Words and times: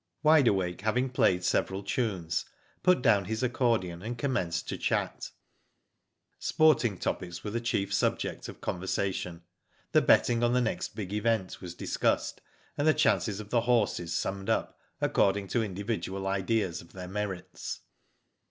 Wide 0.23 0.47
Awake, 0.47 0.81
having 0.81 1.11
played 1.11 1.43
several 1.43 1.83
tunes, 1.83 2.45
put 2.81 3.03
down 3.03 3.25
his 3.25 3.43
accordion 3.43 4.01
and 4.01 4.17
commenced 4.17 4.67
to 4.69 4.77
chat. 4.79 5.29
Sporting 6.39 6.97
topics 6.97 7.43
were 7.43 7.51
the 7.51 7.61
chief 7.61 7.93
subject 7.93 8.49
of 8.49 8.61
con 8.61 8.81
versation. 8.81 9.41
The 9.91 10.01
betting 10.01 10.41
on 10.41 10.53
the 10.53 10.59
next 10.59 10.95
big 10.95 11.13
event 11.13 11.61
was 11.61 11.75
discussed, 11.75 12.41
and 12.79 12.87
the 12.87 12.95
chances 12.95 13.39
of 13.39 13.51
the 13.51 13.61
horses 13.61 14.11
summed 14.11 14.49
up, 14.49 14.79
according 15.01 15.49
to 15.49 15.61
individual 15.63 16.25
ideas 16.25 16.81
of 16.81 16.93
their 16.93 17.07
merits. 17.07 17.81